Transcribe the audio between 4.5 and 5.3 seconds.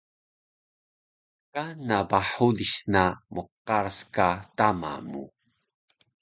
tama mu